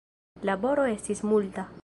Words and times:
Laboro 0.51 0.87
estis 0.95 1.23
multa. 1.35 1.71